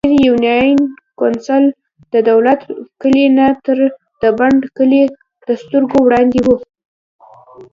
ډېرۍ 0.03 0.19
يونېن 0.27 0.77
کونسل 1.19 1.63
ددولت 2.13 2.61
کلي 3.01 3.25
نه 3.37 3.47
تر 3.65 3.77
د 4.21 4.23
بڼ 4.37 4.51
کلي 4.77 5.03
دسترګو 5.47 5.97
وړاندې 6.03 6.39
وو 6.45 6.55
ـ 6.59 6.63